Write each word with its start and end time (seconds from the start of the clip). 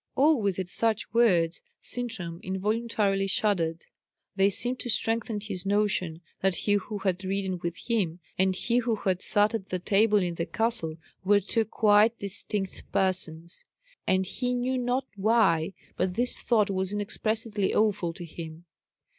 Always 0.15 0.57
at 0.57 0.67
such 0.67 1.13
words 1.13 1.61
Sintram 1.79 2.39
involuntarily 2.41 3.27
shuddered; 3.27 3.85
they 4.35 4.49
seemed 4.49 4.79
to 4.79 4.89
strengthen 4.89 5.39
his 5.39 5.63
notion 5.63 6.21
that 6.41 6.55
he 6.55 6.73
who 6.73 6.97
had 6.97 7.23
ridden 7.23 7.59
with 7.59 7.75
him, 7.77 8.19
and 8.35 8.55
he 8.55 8.77
who 8.79 8.95
had 8.95 9.21
sat 9.21 9.53
at 9.53 9.85
table 9.85 10.17
in 10.17 10.33
the 10.33 10.47
castle, 10.47 10.95
were 11.23 11.39
two 11.39 11.65
quite 11.65 12.17
distinct 12.17 12.81
persons; 12.91 13.63
and 14.07 14.25
he 14.25 14.55
knew 14.55 14.75
not 14.79 15.05
why, 15.17 15.73
but 15.97 16.15
this 16.15 16.39
thought 16.41 16.71
was 16.71 16.91
inexpressibly 16.91 17.71
awful 17.71 18.11
to 18.11 18.25
him. 18.25 18.65